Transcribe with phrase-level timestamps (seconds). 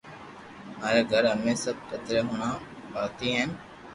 [0.79, 2.51] ماري گھر امي سب پندھري ھڻا
[2.93, 3.49] ڀاتي ھين